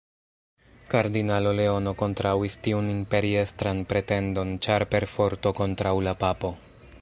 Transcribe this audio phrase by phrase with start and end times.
[0.93, 6.53] Kardinalo Leono kontraŭis tiun imperiestran pretendon ĉar perforto kontraŭ la papo.